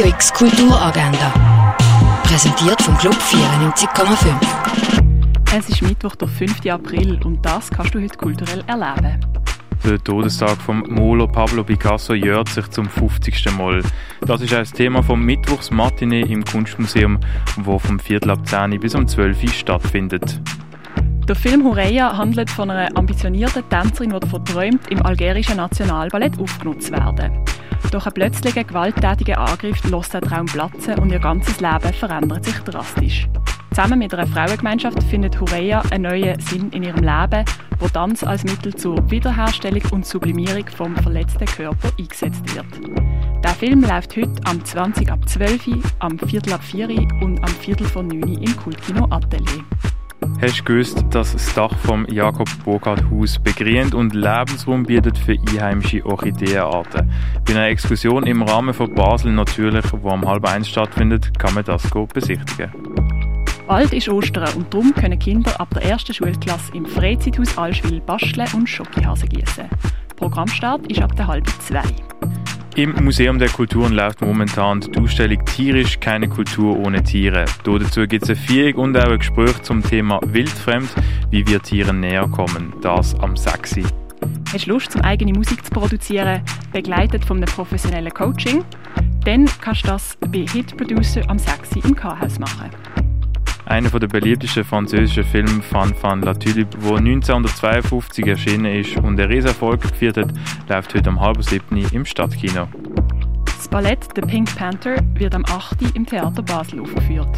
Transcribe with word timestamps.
Radio 0.00 0.14
X 0.14 0.32
Kulturagenda. 0.32 1.76
Präsentiert 2.22 2.80
vom 2.80 2.96
Club 2.96 3.12
94,5. 3.12 4.34
Es 5.54 5.68
ist 5.68 5.82
Mittwoch, 5.82 6.16
der 6.16 6.26
5. 6.26 6.64
April 6.70 7.20
und 7.22 7.44
das 7.44 7.68
kannst 7.68 7.94
du 7.94 8.00
heute 8.00 8.16
kulturell 8.16 8.64
erleben. 8.66 9.20
Der 9.84 10.02
Todestag 10.02 10.56
von 10.56 10.84
Molo 10.88 11.26
Pablo 11.28 11.64
Picasso 11.64 12.14
jährt 12.14 12.48
sich 12.48 12.66
zum 12.68 12.88
50. 12.88 13.44
Mal. 13.58 13.82
Das 14.22 14.40
ist 14.40 14.54
auch 14.54 14.60
das 14.60 14.72
Thema 14.72 15.02
vom 15.02 15.22
Mittwochsmatinee 15.22 16.22
im 16.22 16.46
Kunstmuseum, 16.46 17.20
wo 17.56 17.78
vom 17.78 17.98
Viertel 17.98 18.30
ab 18.30 18.48
10 18.48 18.80
bis 18.80 18.94
um 18.94 19.06
12 19.06 19.42
Uhr 19.42 19.50
stattfindet. 19.50 20.40
Der 21.28 21.36
Film 21.36 21.62
Hureya 21.62 22.16
handelt 22.16 22.48
von 22.48 22.70
einer 22.70 22.96
ambitionierten 22.96 23.68
Tänzerin, 23.68 24.14
die 24.14 24.20
davon 24.20 24.46
träumt, 24.46 24.90
im 24.90 25.04
algerischen 25.04 25.56
Nationalballett 25.56 26.40
aufgenutzt 26.40 26.90
werden. 26.90 27.44
Durch 27.90 28.06
einen 28.06 28.14
plötzlichen 28.14 28.66
gewalttätigen 28.66 29.36
Angriff 29.36 29.82
lässt 29.84 30.14
der 30.14 30.20
Traum 30.20 30.46
platzen 30.46 30.98
und 30.98 31.10
ihr 31.10 31.18
ganzes 31.18 31.60
Leben 31.60 31.92
verändert 31.92 32.44
sich 32.44 32.58
drastisch. 32.60 33.28
Zusammen 33.70 33.98
mit 34.00 34.12
einer 34.12 34.26
Frauengemeinschaft 34.26 35.02
findet 35.04 35.40
Hureya 35.40 35.82
einen 35.90 36.02
neuen 36.02 36.40
Sinn 36.40 36.70
in 36.70 36.82
ihrem 36.82 37.04
Leben, 37.04 37.44
wo 37.78 37.88
Tanz 37.88 38.22
als 38.24 38.44
Mittel 38.44 38.74
zur 38.74 39.10
Wiederherstellung 39.10 39.82
und 39.92 40.06
Sublimierung 40.06 40.66
vom 40.76 40.96
verletzten 40.96 41.46
Körper 41.46 41.90
eingesetzt 41.98 42.54
wird. 42.54 42.66
Der 43.42 43.54
Film 43.54 43.82
läuft 43.82 44.16
heute 44.16 44.40
am 44.44 44.64
20 44.64 45.10
ab 45.10 45.26
12 45.28 45.66
Uhr, 45.68 45.82
am 46.00 46.18
Viertel 46.18 46.52
ab 46.52 46.62
4 46.62 46.90
Uhr 46.90 47.06
und 47.22 47.42
am 47.42 47.50
Viertel 47.50 47.86
vor 47.86 48.02
9 48.02 48.22
Uhr 48.22 48.42
im 48.42 48.56
Kultkino 48.56 49.06
Atelier. 49.10 49.64
Hast 50.40 50.60
du 50.60 50.64
gewusst, 50.64 51.04
dass 51.10 51.32
das 51.32 51.54
Dach 51.54 51.76
vom 51.80 52.06
Jakob 52.06 52.48
Burkhardt 52.64 53.04
Haus 53.10 53.38
begrünend 53.38 53.94
und 53.94 54.14
Lebensraum 54.14 54.84
bietet 54.84 55.18
für 55.18 55.32
einheimische 55.32 56.02
Orchideenarten? 56.06 57.12
Bei 57.44 57.52
einer 57.52 57.66
Exkursion 57.66 58.26
im 58.26 58.42
Rahmen 58.42 58.72
von 58.72 58.94
Basel 58.94 59.32
natürlich, 59.32 59.84
wo 59.92 60.08
am 60.08 60.26
halb 60.26 60.48
eins 60.48 60.66
stattfindet, 60.66 61.38
kann 61.38 61.52
man 61.52 61.64
das 61.64 61.82
besichtigen. 62.14 62.72
Bald 63.66 63.92
ist 63.92 64.08
Ostern 64.08 64.48
und 64.56 64.72
darum 64.72 64.94
können 64.94 65.18
Kinder 65.18 65.60
ab 65.60 65.68
der 65.74 65.84
ersten 65.84 66.14
Schulklasse 66.14 66.72
im 66.74 66.86
Freizeithaus 66.86 67.58
Allschwil 67.58 68.00
basteln 68.00 68.48
und 68.54 68.66
Schokihasen 68.66 69.28
gießen. 69.28 69.68
Programmstart 70.16 70.90
ist 70.90 71.02
ab 71.02 71.14
der 71.16 71.26
halben 71.26 71.52
zwei. 71.60 71.82
Im 72.76 72.94
Museum 73.04 73.38
der 73.38 73.48
Kulturen 73.48 73.92
läuft 73.92 74.20
momentan 74.20 74.80
die 74.80 74.98
Ausstellung 74.98 75.44
Tierisch 75.44 75.98
keine 75.98 76.28
Kultur 76.28 76.78
ohne 76.78 77.02
Tiere. 77.02 77.44
Dazu 77.64 78.06
gibt 78.06 78.22
es 78.22 78.30
eine 78.30 78.36
Führung 78.38 78.84
und 78.84 78.96
auch 78.96 79.10
ein 79.10 79.18
Gespräch 79.18 79.60
zum 79.62 79.82
Thema 79.82 80.20
Wildfremd, 80.24 80.88
wie 81.30 81.44
wir 81.48 81.60
Tieren 81.60 81.98
näher 81.98 82.28
kommen. 82.28 82.72
Das 82.80 83.18
am 83.18 83.36
Sexy. 83.36 83.84
Hast 84.52 84.66
du 84.66 84.70
Lust, 84.70 84.94
um 84.94 85.02
eigene 85.02 85.32
Musik 85.32 85.64
zu 85.64 85.70
produzieren, 85.72 86.42
begleitet 86.72 87.24
von 87.24 87.38
einem 87.38 87.46
professionellen 87.46 88.14
Coaching? 88.14 88.64
Dann 89.24 89.46
kannst 89.60 89.84
du 89.84 89.88
das 89.88 90.16
bei 90.30 90.46
Hit 90.46 90.76
Producer 90.76 91.22
am 91.28 91.38
Sexy 91.38 91.80
im 91.80 91.96
K-Haus 91.96 92.38
machen. 92.38 92.70
Einer 93.70 93.88
der 93.88 94.08
beliebtesten 94.08 94.64
französischen 94.64 95.22
Filme 95.22 95.62
Fan 95.62 95.94
Fan 95.94 96.22
La 96.22 96.34
Tulipe, 96.34 96.76
der 96.76 96.96
1952 96.96 98.26
erschienen 98.26 98.64
ist 98.64 98.96
und 98.96 99.20
einen 99.20 99.30
Riesenerfolg 99.30 99.80
geführt 99.80 100.16
hat, 100.16 100.32
läuft 100.68 100.92
heute 100.92 101.08
um 101.08 101.20
halb 101.20 101.40
sieben 101.44 101.86
im 101.92 102.04
Stadtkino. 102.04 102.66
Das 103.44 103.68
Ballett 103.68 104.08
The 104.16 104.22
Pink 104.22 104.52
Panther 104.56 104.96
wird 105.14 105.36
am 105.36 105.44
8. 105.44 105.94
im 105.94 106.04
Theater 106.04 106.42
Basel 106.42 106.80
aufgeführt. 106.80 107.28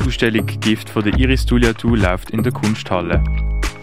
Die 0.00 0.08
Ausstellung 0.08 0.46
Gift 0.58 0.90
von 0.90 1.04
der 1.04 1.16
Iris 1.20 1.46
Tuliatu 1.46 1.94
läuft 1.94 2.30
in 2.30 2.42
der 2.42 2.52
Kunsthalle. 2.52 3.22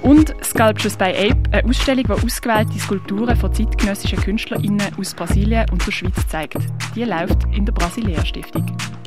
Und 0.01 0.35
Sculptures 0.43 0.97
by 0.97 1.05
Ape, 1.05 1.41
eine 1.53 1.69
Ausstellung, 1.69 2.03
die 2.03 2.11
ausgewählte 2.11 2.79
Skulpturen 2.79 3.37
von 3.37 3.53
zeitgenössischen 3.53 4.19
KünstlerInnen 4.19 4.91
aus 4.99 5.13
Brasilien 5.13 5.69
und 5.71 5.87
der 5.87 5.91
Schweiz 5.93 6.27
zeigt. 6.27 6.57
Die 6.95 7.05
läuft 7.05 7.45
in 7.53 7.65
der 7.65 7.71
Brasilia 7.71 8.25
Stiftung. 8.25 8.65